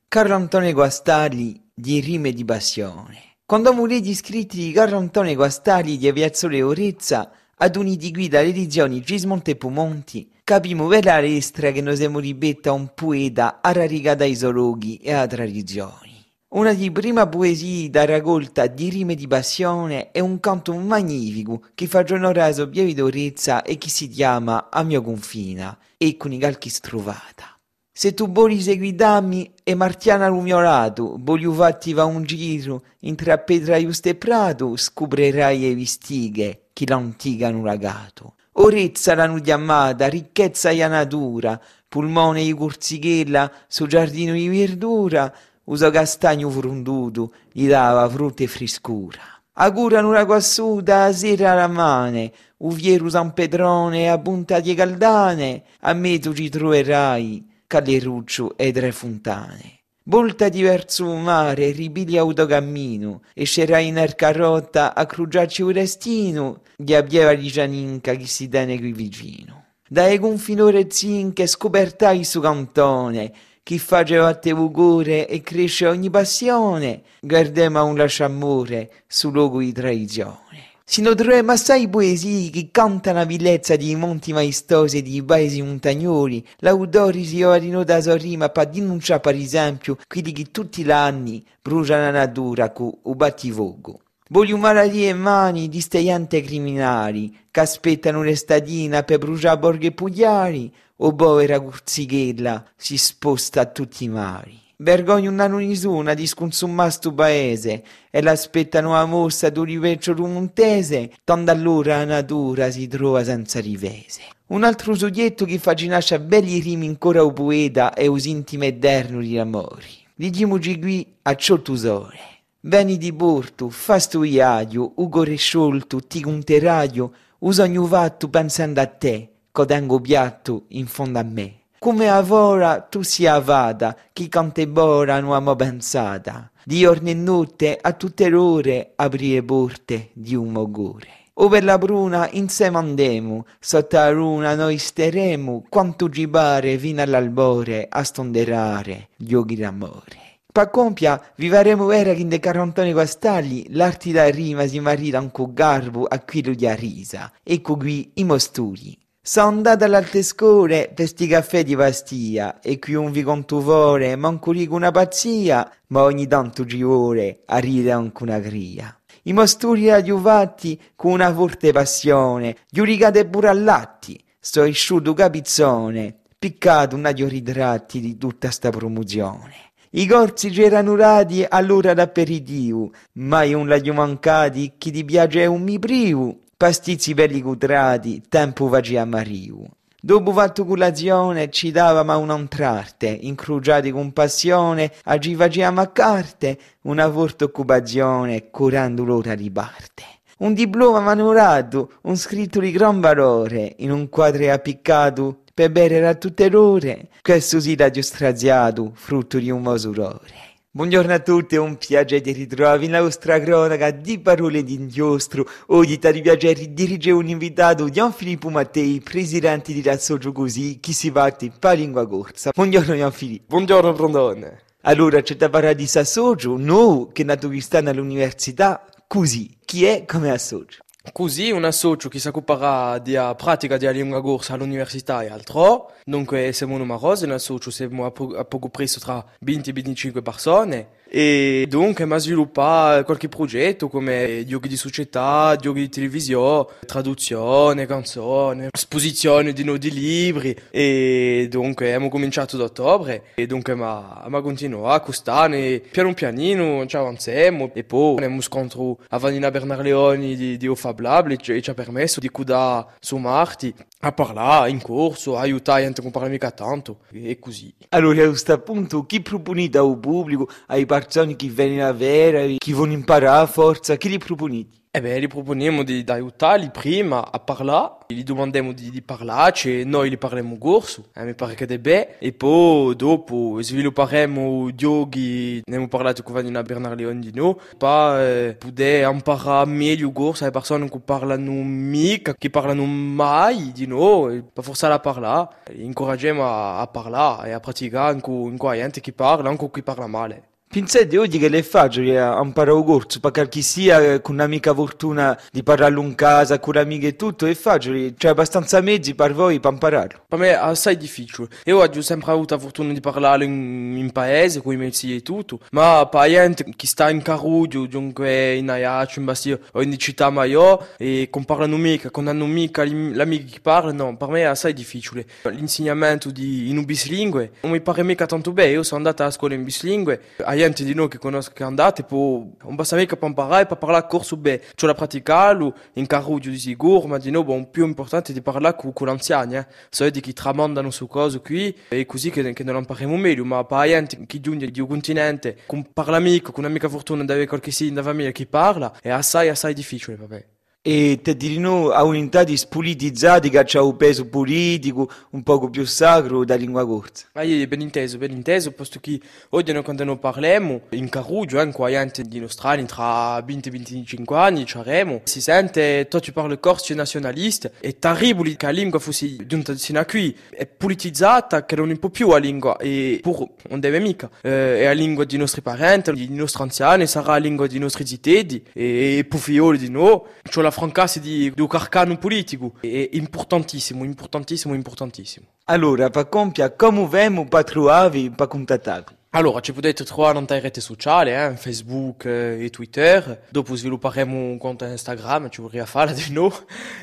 Carlo 0.08 0.34
Antonio 0.34 0.72
Guastali 0.72 1.60
di 1.72 2.00
Rime 2.00 2.32
di 2.32 2.44
Passione. 2.44 3.36
Quando 3.46 3.72
morì 3.72 4.02
gli 4.02 4.14
scritti 4.14 4.56
di 4.58 4.72
Carlo 4.72 4.96
Antonio 4.96 5.34
Guastali 5.34 5.98
di 5.98 6.08
Aviazione 6.08 6.62
Orezza, 6.62 7.32
ad 7.62 7.76
uni 7.76 7.96
di 7.96 8.10
guida 8.10 8.40
le 8.40 8.48
edizioni 8.48 9.02
Gismonte 9.02 9.54
Pumonti, 9.54 10.30
capimo 10.44 10.86
per 10.86 11.04
la 11.04 11.20
restra 11.20 11.70
che 11.72 11.82
noi 11.82 11.96
siamo 11.96 12.18
ribetta 12.18 12.72
un 12.72 12.92
poeta 12.94 13.60
arraricata 13.60 14.24
ai 14.24 14.34
zoologhi 14.34 14.96
e 14.96 15.12
a 15.12 15.26
tradizioni. 15.26 16.09
Una 16.52 16.72
di 16.72 16.90
prima 16.90 17.28
poesie 17.28 17.90
da 17.90 18.04
raccolta 18.04 18.66
di 18.66 18.90
rime 18.90 19.14
di 19.14 19.28
passione 19.28 20.10
è 20.10 20.18
un 20.18 20.40
canto 20.40 20.74
magnifico 20.74 21.62
che 21.76 21.86
fa 21.86 22.04
onore 22.10 22.42
alla 22.42 22.52
sua 22.52 22.66
dorezza 22.66 23.62
e 23.62 23.78
che 23.78 23.88
si 23.88 24.08
chiama 24.08 24.68
A 24.68 24.82
mio 24.82 25.00
confina 25.00 25.78
e 25.96 26.16
con 26.16 26.32
i 26.32 26.38
calchi 26.38 26.68
strovata. 26.68 27.56
Se 27.92 28.14
tu 28.14 28.32
vuoi 28.32 28.60
seguitarmi 28.60 29.52
e 29.62 29.76
martiana 29.76 30.26
al 30.26 30.42
mio 30.42 30.58
lato, 30.58 31.14
voglio 31.20 31.52
fatti 31.52 31.92
va 31.92 32.04
un 32.04 32.24
giro, 32.24 32.82
intra 33.02 33.38
Petra 33.38 33.76
Iusto 33.76 34.08
e 34.08 34.16
Prato, 34.16 34.76
scoprirai 34.76 35.60
le 35.60 35.74
vistighe 35.74 36.62
che 36.72 36.84
l'antica 36.84 37.46
hanno 37.46 37.62
lagato. 37.62 38.34
Orezza 38.54 39.14
la 39.14 39.26
nudiamata, 39.26 40.08
ricchezza 40.08 40.70
e 40.70 40.88
natura, 40.88 41.60
pulmone 41.86 42.42
di 42.42 42.52
curzichella, 42.52 43.52
su 43.68 43.86
giardino 43.86 44.32
di 44.32 44.48
verdura, 44.48 45.32
uso 45.70 45.90
castagno 45.90 46.50
frunduto, 46.50 47.32
gli 47.52 47.68
dava 47.68 48.08
frutta 48.08 48.42
e 48.42 48.46
frescura. 48.46 49.20
Agura 49.54 50.04
una 50.04 50.24
quassuda 50.24 51.12
sera 51.12 51.52
alla 51.52 51.68
mane, 51.68 52.32
Uvieru 52.58 53.08
San 53.08 53.32
Pedrone 53.32 54.10
a 54.10 54.18
punta 54.18 54.60
di 54.60 54.74
caldane, 54.74 55.62
a 55.80 55.92
me 55.92 56.18
tu 56.18 56.32
ci 56.32 56.48
troverai, 56.48 57.46
Calleruccio 57.66 58.56
e 58.56 58.72
tre 58.72 58.90
fontane. 58.90 59.78
Volta 60.04 60.48
diverso 60.48 61.14
mare, 61.14 61.70
ribili 61.70 62.18
autocammino, 62.18 63.22
e 63.32 63.44
scerai 63.44 63.92
nel 63.92 64.16
carotta 64.16 64.94
a 64.94 65.06
crugiarci 65.06 65.62
un 65.62 65.72
restino, 65.72 66.62
gli 66.74 66.94
abbieva 66.94 67.34
di 67.34 67.46
Gianinca 67.46 68.14
che 68.14 68.26
si 68.26 68.48
tiene 68.48 68.76
qui 68.78 68.92
vicino. 68.92 69.66
Dai 69.88 70.18
con 70.18 70.38
finore 70.38 70.86
zinche 70.90 71.46
scopertai 71.46 72.24
su 72.24 72.40
cantone, 72.40 73.32
chi 73.62 73.78
faceva 73.78 74.34
te 74.34 74.52
vugore 74.52 75.28
e 75.28 75.40
cresce 75.42 75.86
ogni 75.86 76.10
passione, 76.10 77.02
guardiamo 77.20 77.84
un 77.84 77.96
lasciamore 77.96 78.90
su 79.06 79.30
luogo 79.30 79.60
di 79.60 79.72
traizione. 79.72 80.68
Si 80.84 81.02
troviamo 81.02 81.52
assai 81.52 81.88
poesie 81.88 82.50
che 82.50 82.70
cantano 82.72 83.18
la 83.18 83.24
villezza 83.24 83.76
di 83.76 83.94
monti 83.94 84.32
maestosi 84.32 85.02
di 85.02 85.22
paesi 85.22 85.62
montagnoli, 85.62 86.44
l'autori 86.58 87.24
si 87.24 87.44
orino 87.44 87.84
da 87.84 88.00
sorrima 88.00 88.48
per 88.48 88.70
denunciare 88.70 89.20
per 89.20 89.36
esempio 89.36 89.96
quelli 90.08 90.32
che 90.32 90.50
tutti 90.50 90.82
gli 90.82 90.90
anni 90.90 91.44
bruciano 91.62 92.02
la 92.02 92.10
natura 92.10 92.72
con 92.72 92.92
il 93.04 93.14
battifuoco. 93.14 94.00
Voglio 94.30 94.56
malattie 94.56 95.10
e 95.10 95.14
mani 95.14 95.68
di 95.68 95.80
steiante 95.80 96.40
criminali 96.40 97.36
che 97.52 97.60
aspettano 97.60 98.18
un'estadina 98.18 99.04
per 99.04 99.18
bruciare 99.18 99.58
borghe 99.58 99.92
pugliari 99.92 100.72
o 101.02 101.14
povera 101.14 101.60
curzichella 101.60 102.64
si 102.76 102.96
sposta 102.96 103.60
a 103.60 103.66
tutti 103.66 104.04
i 104.04 104.08
mari. 104.08 104.58
Vergogna 104.76 105.28
un 105.28 105.40
anno 105.40 105.58
nisuna 105.58 106.14
di 106.14 106.26
sconsumare 106.26 106.90
sto 106.90 107.12
paese 107.12 107.84
e 108.10 108.22
l'aspettano 108.22 108.94
a 108.96 109.04
mossa 109.04 109.50
d'un 109.50 109.64
riveccio 109.64 110.14
rumontese, 110.14 111.12
tanto 111.22 111.50
allora 111.50 111.98
la 111.98 112.06
natura 112.06 112.70
si 112.70 112.86
trova 112.86 113.22
senza 113.22 113.60
rivese. 113.60 114.22
Un 114.46 114.64
altro 114.64 114.94
soggetto 114.94 115.44
che 115.44 115.58
fa 115.58 115.74
ginascia 115.74 116.18
belli 116.18 116.60
rimi 116.60 116.86
ancora 116.88 117.22
o 117.22 117.32
poeta 117.32 117.92
e 117.92 118.06
us 118.06 118.24
intime 118.24 118.68
eterno 118.68 119.20
di 119.20 119.38
amori. 119.38 119.98
Diciamoci 120.14 120.78
qui 120.78 121.14
a 121.22 121.34
ciò 121.34 121.60
tesore. 121.60 122.18
Veni 122.62 122.96
di 122.96 123.12
porto, 123.12 123.68
fa 123.68 123.98
sto 123.98 124.22
iadio, 124.22 124.92
ugo 124.96 125.24
resciolto, 125.24 126.00
ti 126.00 126.20
conteradio, 126.20 127.12
uso 127.40 127.62
ogni 127.62 127.86
fatto 127.86 128.28
pensando 128.28 128.80
a 128.80 128.86
te, 128.86 129.30
codengo 129.52 130.00
piatto 130.00 130.64
in 130.68 130.86
fondo 130.86 131.18
a 131.18 131.22
me. 131.22 131.60
Come 131.78 132.10
avora 132.10 132.80
tu 132.80 133.02
sia 133.02 133.38
vada, 133.40 133.96
chi 134.12 134.28
cante 134.28 134.68
bora 134.68 135.18
non 135.18 135.32
amo 135.32 135.56
pensata, 135.56 136.50
di 136.62 136.80
giorno 136.80 137.08
e 137.08 137.14
notte 137.14 137.78
a 137.80 137.92
tutte 137.92 138.28
le 138.28 138.36
ore 138.36 138.92
aprire 138.96 139.42
porte 139.42 140.10
di 140.12 140.34
un 140.34 140.50
mogore. 140.50 141.08
O 141.34 141.48
per 141.48 141.64
la 141.64 141.78
bruna 141.78 142.28
insieme 142.32 142.76
andemo, 142.76 143.46
sotto 143.58 143.96
la 143.96 144.10
luna 144.10 144.54
noi 144.54 144.76
steremo, 144.76 145.64
quanto 145.70 146.10
ci 146.10 146.28
pare 146.28 146.76
fino 146.76 147.00
all'albore 147.00 147.86
a 147.88 148.04
stonderare 148.04 149.08
gli 149.16 149.32
occhi 149.32 149.56
d'amore. 149.56 150.30
Pa 150.52 150.68
compia 150.68 151.18
vivremo 151.36 151.86
vera 151.86 152.12
che 152.12 152.20
in 152.20 152.28
de 152.28 152.40
carantoni 152.40 152.92
quastalli 152.92 153.66
l'arti 153.70 154.12
da 154.12 154.28
rima 154.28 154.66
si 154.66 154.80
marita 154.80 155.20
un 155.20 155.30
co 155.30 155.50
garbo 155.52 156.04
a 156.04 156.18
quello 156.18 156.52
di 156.52 156.68
risa. 156.74 157.32
Ecco 157.42 157.76
qui 157.76 158.10
i 158.14 158.24
mosturi. 158.24 158.98
Sono 159.22 159.48
andata 159.48 159.84
all'alte 159.84 160.22
scuole 160.22 160.90
per 160.94 161.06
sti 161.06 161.26
caffè 161.26 161.62
di 161.62 161.76
pastia 161.76 162.58
e 162.60 162.78
qui 162.78 162.94
un 162.94 163.12
vi 163.12 163.22
contuvore 163.22 164.16
manco 164.16 164.50
dico 164.50 164.74
una 164.74 164.90
pazzia, 164.90 165.70
ma 165.88 166.04
ogni 166.04 166.26
tanto 166.26 166.64
ci 166.64 166.82
vuole 166.82 167.42
a 167.44 167.58
ridere 167.58 167.90
anche 167.90 168.22
una 168.22 168.40
cria. 168.40 168.98
I 169.24 169.34
mosturi 169.34 169.90
adiuvati 169.90 170.80
con 170.96 171.12
una 171.12 171.34
forte 171.34 171.70
passione, 171.70 172.56
giuricate 172.70 173.26
pure 173.26 173.48
all'atti, 173.48 174.18
sto 174.38 174.64
isciuto 174.64 175.12
capizzone, 175.12 176.16
piccato 176.38 176.96
un 176.96 177.04
adio 177.04 177.28
ritratti 177.28 178.00
di 178.00 178.16
tutta 178.16 178.50
sta 178.50 178.70
promozione. 178.70 179.72
I 179.90 180.06
corsi 180.06 180.48
c'erano 180.48 180.96
radi 180.96 181.44
all'ora 181.46 181.92
d'aperitivo, 181.92 182.90
mai 183.12 183.52
un 183.52 183.68
laglio 183.68 183.92
mancati, 183.92 184.76
chi 184.78 184.90
ti 184.90 185.04
piace 185.04 185.42
è 185.42 185.46
un 185.46 185.60
mi 185.60 185.78
privo, 185.78 186.38
pasticci 186.60 187.14
belli 187.14 187.40
cutrati, 187.40 188.20
tempo 188.28 188.68
vagi 188.68 188.98
a 188.98 189.06
Mariu. 189.06 189.66
Dopo 189.98 190.30
fatto 190.30 190.66
colazione 190.66 191.48
ci 191.48 191.70
davamo 191.70 192.18
un'entrarte, 192.18 193.06
incruciati 193.06 193.90
con 193.90 194.12
passione, 194.12 194.92
ci 195.20 195.34
facciamo 195.34 195.80
a 195.80 195.86
carte, 195.86 196.58
una 196.82 197.10
forte 197.10 197.44
occupazione, 197.44 198.50
curando 198.50 199.04
l'ora 199.04 199.34
di 199.34 199.50
parte. 199.50 200.02
Un 200.40 200.52
diploma 200.52 201.00
manorato, 201.00 201.92
un 202.02 202.16
scritto 202.16 202.60
di 202.60 202.72
gran 202.72 203.00
valore, 203.00 203.76
in 203.78 203.90
un 203.90 204.10
quadro 204.10 204.52
appiccato, 204.52 205.44
per 205.54 205.70
bere 205.70 206.06
a 206.06 206.14
tutte 206.14 206.50
le 206.50 206.56
ore, 206.56 207.08
questo 207.22 207.58
sì 207.58 207.74
da 207.74 207.90
straziato, 208.02 208.90
frutto 208.92 209.38
di 209.38 209.48
un 209.48 209.62
mosurore. 209.62 210.49
Buongiorno 210.72 211.12
a 211.12 211.18
tutti, 211.18 211.56
è 211.56 211.58
un 211.58 211.76
piacere 211.78 212.20
di 212.20 212.30
ritrovarvi 212.30 212.86
nella 212.86 213.02
vostra 213.02 213.40
cronaca 213.40 213.90
di 213.90 214.20
parole 214.20 214.62
di 214.62 214.74
inchiostro. 214.74 215.44
Oggi 215.66 215.98
ti 215.98 216.20
piacere 216.20 216.72
dirige 216.72 217.10
un 217.10 217.26
invitato, 217.26 217.88
Gian 217.88 218.12
Filippo 218.12 218.50
Mattei, 218.50 219.00
presidente 219.00 219.72
di 219.72 219.82
Razzoggio 219.82 220.30
Così, 220.30 220.78
chi 220.78 220.92
si 220.92 221.10
batte 221.10 221.50
per 221.50 221.76
lingua 221.76 222.06
corsa. 222.06 222.52
Buongiorno 222.54 222.94
Gian 222.94 223.10
Filippo. 223.10 223.46
Buongiorno 223.48 223.92
Brondone. 223.94 224.60
Allora, 224.82 225.20
c'è 225.20 225.34
da 225.34 225.50
parlare 225.50 225.74
di 225.74 225.88
Sassoggio, 225.88 226.56
no, 226.56 227.10
che 227.12 227.22
è 227.22 227.24
nato 227.24 227.48
quest'anno 227.48 227.90
all'università, 227.90 228.86
così. 229.08 229.50
Chi 229.64 229.86
è 229.86 230.04
come 230.04 230.30
assoggio? 230.30 230.84
Così 231.12 231.50
un 231.50 231.64
associo 231.64 232.10
che 232.10 232.18
si 232.18 232.28
occuperà 232.28 232.98
della 232.98 233.34
pratica 233.34 233.78
della 233.78 233.90
lingua 233.90 234.20
corsa 234.20 234.52
all'università 234.52 235.22
e 235.22 235.28
altro. 235.28 235.92
Dunque 236.04 236.52
siamo 236.52 236.76
numerosi, 236.76 237.24
un 237.24 237.30
associo 237.30 237.70
siamo 237.70 238.04
a, 238.04 238.10
po- 238.10 238.36
a 238.36 238.44
poco 238.44 238.68
presto 238.68 239.00
tra 239.00 239.24
20 239.40 239.70
e 239.70 239.72
25 239.72 240.22
persone. 240.22 240.88
E 241.12 241.66
dunque 241.68 242.04
ma 242.04 242.18
sviluppa 242.18 243.02
qualche 243.04 243.28
progetto 243.28 243.88
come 243.88 244.44
giochi 244.46 244.68
di 244.68 244.76
società, 244.76 245.56
giochi 245.56 245.80
di 245.80 245.88
televisione, 245.88 246.66
traduzione, 246.86 247.84
canzone, 247.84 248.68
esposizione 248.70 249.52
di 249.52 249.64
nuovi 249.64 249.90
libri. 249.90 250.56
E 250.70 251.48
dunque 251.50 251.86
abbiamo 251.86 252.08
cominciato 252.08 252.54
ad 252.54 252.62
ottobre 252.62 253.24
e 253.34 253.48
dunque 253.48 253.74
ma, 253.74 254.24
ma 254.28 254.40
continuato 254.40 255.06
quest'anno 255.06 255.56
e 255.56 255.82
piano 255.90 256.14
pianino 256.14 256.86
ci 256.86 256.96
avanziamo 256.96 257.72
e 257.74 257.82
poi 257.82 258.14
abbiamo 258.14 258.40
scontro 258.40 258.98
a 259.08 259.18
Vanina 259.18 259.50
Bernarleoni 259.50 260.36
di, 260.36 260.56
di 260.56 260.74
Fab 260.76 261.00
Lab 261.00 261.28
e 261.30 261.38
ci 261.38 261.70
ha 261.70 261.74
permesso 261.74 262.20
di 262.20 262.28
cudare 262.28 262.86
su 263.00 263.16
Marti 263.16 263.74
a 264.02 264.12
parlare 264.12 264.70
in 264.70 264.80
corso, 264.80 265.36
aiutare 265.36 265.82
gente 265.82 266.00
che 266.00 266.10
parla 266.10 266.28
mica 266.28 266.50
tanto 266.50 267.00
e 267.12 267.38
così. 267.38 267.72
Allora 267.90 268.24
a 268.24 268.28
questo 268.28 268.58
punto 268.60 269.04
chi 269.04 269.20
proponete 269.20 269.78
al 269.78 269.98
pubblico, 269.98 270.48
ai 270.68 270.86
persone 270.86 271.36
che 271.36 271.48
vengono 271.48 271.88
a 271.88 271.92
vedere, 271.92 272.56
che 272.58 272.72
vogliono 272.72 272.94
imparare 272.94 273.42
a 273.42 273.46
forza, 273.46 273.96
chi 273.96 274.08
li 274.08 274.18
proponete? 274.18 274.78
Eh 274.92 275.00
beh, 275.00 275.20
gli 275.20 275.28
proponiamo 275.28 275.84
di, 275.84 276.02
di 276.02 276.10
aiutarli 276.10 276.68
prima 276.70 277.30
a 277.30 277.38
parlare, 277.38 277.98
gli 278.08 278.24
domandiamo 278.24 278.72
di, 278.72 278.90
di 278.90 279.00
parlarci 279.02 279.82
e 279.82 279.84
noi 279.84 280.10
gli 280.10 280.18
parliamo 280.18 280.58
corso, 280.58 281.04
eh, 281.14 281.22
mi 281.22 281.34
pare 281.34 281.54
che 281.54 281.64
è 281.64 281.78
bene, 281.78 282.18
e 282.18 282.32
poi 282.32 282.96
dopo 282.96 283.62
svilupperemo 283.62 284.74
giochi, 284.74 285.58
ne 285.58 285.62
abbiamo 285.66 285.86
parlato 285.86 286.24
con 286.24 286.34
Vanina 286.34 286.64
Bernarleon 286.64 287.20
di 287.20 287.30
noi, 287.32 287.54
per 287.78 288.20
eh, 288.20 288.56
poter 288.58 289.08
imparare 289.08 289.70
meglio 289.70 290.10
corso 290.10 290.42
alle 290.42 290.52
persone 290.52 290.88
che 290.88 290.98
parlano 290.98 291.52
mica, 291.52 292.34
che 292.34 292.50
parlano 292.50 292.84
mai 292.84 293.70
di 293.70 293.86
noi, 293.86 294.42
per 294.42 294.64
forzare 294.64 294.94
a 294.94 294.98
parlare, 294.98 295.50
incoraggiamo 295.72 296.44
a, 296.44 296.80
a 296.80 296.88
parlare 296.88 297.50
e 297.50 297.52
a 297.52 297.60
praticare 297.60 298.20
con, 298.20 298.56
con 298.56 298.74
gente 298.74 299.00
che 299.00 299.12
parla, 299.12 299.50
anche 299.50 299.70
chi 299.70 299.84
parla 299.84 300.08
male. 300.08 300.48
Pensate 300.72 301.18
oggi 301.18 301.38
che 301.38 301.48
le 301.48 301.64
faccio 301.64 302.00
a 302.00 302.40
imparare 302.40 302.84
corso, 302.84 303.18
perché 303.18 303.48
chi 303.48 303.60
sia 303.60 304.20
con 304.20 304.36
un'amica 304.36 304.72
fortuna 304.72 305.36
di 305.50 305.64
parlarlo 305.64 306.00
in 306.00 306.14
casa, 306.14 306.60
con 306.60 306.76
amiche 306.76 307.08
e 307.08 307.16
tutto, 307.16 307.46
è 307.46 307.54
facile, 307.54 308.14
c'è 308.14 308.28
abbastanza 308.28 308.80
mezzi 308.80 309.16
per 309.16 309.34
voi 309.34 309.58
per 309.58 309.72
impararlo. 309.72 310.20
Per 310.28 310.38
me 310.38 310.50
è 310.50 310.52
assai 310.52 310.96
difficile. 310.96 311.48
Io 311.64 311.78
ho 311.78 312.00
sempre 312.02 312.30
avuto 312.30 312.54
la 312.54 312.60
fortuna 312.60 312.92
di 312.92 313.00
parlarlo 313.00 313.42
in, 313.42 313.96
in 313.96 314.12
paese, 314.12 314.62
con 314.62 314.72
i 314.72 314.76
mezzi 314.76 315.12
e 315.12 315.22
tutto, 315.22 315.58
ma 315.72 316.06
per 316.06 316.28
gente 316.28 316.64
che 316.76 316.86
sta 316.86 317.10
in 317.10 317.20
Carudio, 317.20 317.86
dunque 317.86 318.54
in 318.54 318.70
Aiaccio, 318.70 319.18
in 319.18 319.24
Bastia 319.24 319.58
o 319.72 319.82
in 319.82 319.98
città 319.98 320.30
maggiore, 320.30 320.84
e 320.98 321.26
con 321.30 321.44
parlano 321.44 321.78
mica, 321.78 322.12
con 322.12 322.28
hanno 322.28 322.46
mica 322.46 322.84
l'amica 322.84 323.50
che 323.50 323.58
parla, 323.60 323.90
no, 323.90 324.16
per 324.16 324.28
me 324.28 324.42
è 324.42 324.44
assai 324.44 324.72
difficile. 324.72 325.26
L'insegnamento 325.50 326.30
di, 326.30 326.70
in 326.70 326.78
un 326.78 326.84
bislingue 326.84 327.54
non 327.62 327.72
mi 327.72 327.80
pare 327.80 328.04
mica 328.04 328.26
tanto 328.26 328.52
bene, 328.52 328.70
io 328.70 328.84
sono 328.84 328.98
andato 328.98 329.24
a 329.24 329.32
scuola 329.32 329.54
in 329.54 329.64
bislingue, 329.64 330.20
gente 330.60 330.84
di 330.84 330.94
noi 330.94 331.08
che 331.08 331.18
conosco 331.18 331.52
che 331.52 331.62
andate, 331.62 332.02
può, 332.04 332.44
non 332.62 332.74
basta 332.74 332.96
mica 332.96 333.16
per 333.16 333.28
imparare, 333.28 333.66
per 333.66 333.78
parlare 333.78 334.06
corso 334.08 334.36
bene, 334.36 334.62
cioè 334.74 334.88
la 334.88 334.94
praticare, 334.94 335.72
in 335.94 336.06
carruggio 336.06 336.50
di 336.50 336.58
sicuro, 336.58 337.06
ma 337.06 337.18
di 337.18 337.30
noi 337.30 337.44
bon, 337.44 337.70
più 337.70 337.84
importante 337.84 338.32
di 338.32 338.40
parlare 338.40 338.76
con, 338.76 338.92
con 338.92 339.08
anziani, 339.08 339.56
eh. 339.56 339.66
so 339.88 340.08
di 340.08 340.20
chi 340.20 340.32
tramandano 340.32 340.90
su 340.90 341.06
cose 341.06 341.40
qui, 341.40 341.74
e 341.88 342.06
così 342.06 342.30
che, 342.30 342.52
che 342.52 342.64
non 342.64 342.76
impariamo 342.76 343.16
meglio, 343.16 343.44
ma 343.44 343.64
per 343.64 343.86
gente 343.86 344.24
che 344.26 344.40
giunge 344.40 344.70
di 344.70 344.80
un 344.80 344.88
continente, 344.88 345.58
con 345.66 345.92
parla 345.92 346.16
amico, 346.16 346.52
con 346.52 346.64
un'amica 346.64 346.88
fortuna 346.88 347.24
di 347.24 347.30
avere 347.30 347.46
qualche 347.46 347.70
sì 347.70 347.88
in 347.88 348.00
famiglia 348.02 348.30
che 348.30 348.46
parla, 348.46 348.92
è 349.00 349.10
assai 349.10 349.48
assai 349.48 349.74
difficile, 349.74 350.16
vabbè. 350.16 350.46
E 350.82 351.20
te 351.22 351.36
dirino 351.36 351.90
a 351.90 352.04
unità 352.04 352.42
di 352.42 352.56
spolitizzati 352.56 353.50
che 353.50 353.58
ha 353.58 353.82
un 353.82 353.98
peso 353.98 354.28
politico 354.28 355.10
un 355.32 355.42
poco 355.42 355.68
più 355.68 355.84
sacro 355.84 356.42
da 356.46 356.54
lingua 356.54 356.86
corta. 356.86 357.20
Ma 357.34 357.42
io 357.42 357.66
ben 357.68 357.82
inteso, 357.82 358.16
ben 358.16 358.30
inteso, 358.30 358.70
posto 358.70 358.98
che 358.98 359.20
oggi 359.50 359.72
noi 359.72 359.82
quando 359.82 360.04
noi 360.04 360.16
parliamo 360.16 360.80
in 360.92 361.10
Carugio, 361.10 361.60
eh, 361.60 361.70
qua 361.70 361.90
in 361.90 362.10
Australia, 362.40 362.86
tra 362.86 363.42
20 363.42 363.68
e 363.68 363.72
25 363.72 364.36
anni, 364.38 364.64
c'aremo, 364.64 365.20
si 365.24 365.42
sente, 365.42 366.08
tu 366.08 366.18
tu 366.18 366.32
parli 366.32 366.58
corso 366.58 366.94
nazionalista, 366.94 367.70
è 367.78 367.98
terribile 367.98 368.56
che 368.56 368.64
la 368.64 368.72
lingua 368.72 368.98
fosse 368.98 369.36
giunta 369.46 369.76
sino 369.76 370.00
a 370.00 370.06
qui, 370.06 370.34
è 370.48 370.64
politizzata, 370.64 371.66
che 371.66 371.76
non 371.76 371.90
è 371.90 371.98
più 372.10 372.30
la 372.30 372.38
lingua, 372.38 372.78
e 372.78 373.18
pur 373.20 373.50
non 373.68 373.80
deve 373.80 373.98
mica, 373.98 374.30
eh, 374.40 374.80
è 374.80 374.84
la 374.84 374.92
lingua 374.92 375.26
dei 375.26 375.36
nostri 375.36 375.60
parenti, 375.60 376.10
dei 376.10 376.28
nostri 376.30 376.62
anziani, 376.62 377.06
sarà 377.06 377.32
la 377.32 377.36
lingua 377.36 377.66
dei 377.66 377.78
nostri 377.78 378.06
zitedi, 378.06 378.64
e, 378.72 379.18
e 379.18 379.24
pufioli 379.24 379.76
di 379.76 379.90
noi, 379.90 380.22
cioè 380.48 380.62
la 380.62 380.68
francasi 380.70 381.20
di, 381.20 381.52
di 381.54 381.60
un 381.60 381.66
carcano 381.66 382.16
politico, 382.16 382.74
è 382.80 383.08
importantissimo, 383.12 384.04
importantissimo, 384.04 384.74
importantissimo. 384.74 385.46
Allora, 385.64 386.10
per 386.10 386.28
compiere, 386.28 386.74
come 386.76 387.06
vemo 387.06 387.46
per 387.46 387.64
trovarvi, 387.64 388.30
per 388.30 388.48
contattarvi? 388.48 389.18
Allora, 389.32 389.60
ci 389.60 389.72
potete 389.72 390.02
trovare 390.02 390.40
in 390.40 390.46
rete 390.48 390.80
sociali, 390.80 391.30
eh, 391.30 391.54
Facebook 391.54 392.24
eh, 392.24 392.64
e 392.64 392.70
Twitter. 392.70 393.44
Dopo 393.48 393.76
svilupperemo 393.76 394.36
un 394.36 394.58
conto 394.58 394.84
Instagram, 394.84 395.50
ci 395.50 395.60
vorrei 395.60 395.86
fare 395.86 396.12
di 396.12 396.32
noi. 396.32 396.50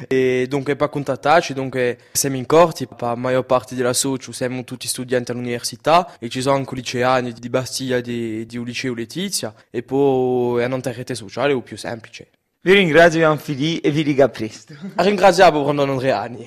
E 0.10 0.46
dunque, 0.50 0.76
per 0.76 0.90
contattarci, 0.90 1.54
dunque, 1.54 1.98
siamo 2.12 2.36
in 2.36 2.46
corti, 2.46 2.86
per 2.86 2.98
la 3.00 3.16
maggior 3.16 3.46
parte 3.46 3.76
della 3.76 3.94
socio 3.94 4.34
siamo 4.34 4.66
tutti 4.66 4.90
studenti 4.90 5.32
all'università 5.32 6.18
e 6.20 6.28
ci 6.28 6.42
sono 6.42 6.58
anche 6.58 6.76
liceani 6.76 7.32
di 7.32 7.50
Bastiglia 7.50 8.02
di, 8.02 8.46
di 8.46 8.62
liceo 8.62 8.94
Letizia 8.94 9.54
e 9.70 9.82
poi 9.84 10.62
in 10.66 10.82
rete 10.84 11.16
sociale 11.16 11.54
è 11.54 11.62
più 11.62 11.78
semplice. 11.78 12.28
Vi 12.60 12.74
ringrazio 12.74 13.30
Anfili 13.30 13.80
e 13.80 13.92
vi 13.92 14.04
dico 14.04 14.24
a 14.24 14.30
presto. 14.30 14.74
Ringraziamo 14.96 15.64
Brandon 15.64 15.92
Andreani. 15.92 16.46